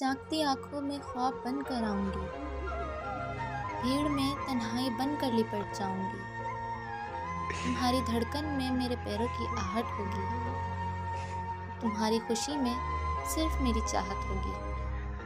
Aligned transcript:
جاگتی 0.00 0.42
آنکھوں 0.42 0.80
میں 0.80 0.98
خواب 1.02 1.32
بن 1.44 1.62
کر 1.62 1.82
آؤں 1.82 2.06
گی۔ 2.06 2.26
بھیڑ 3.82 4.08
میں 4.08 4.34
تنہائی 4.46 4.90
بن 4.90 5.14
کر 5.20 5.32
لپٹ 5.32 5.78
جاؤں 5.78 6.12
گی۔ 6.12 6.18
تمہاری 7.64 8.00
دھڑکن 8.06 8.44
میں 8.44 8.70
میرے 8.70 8.94
پیروں 9.04 9.26
کی 9.38 9.46
آہٹ 9.46 9.84
ہوگی۔ 9.98 10.26
تمہاری 11.80 12.18
خوشی 12.26 12.56
میں 12.56 12.74
صرف 13.28 13.60
میری 13.60 13.80
چاہت 13.86 14.30
ہوگی۔ 14.30 14.69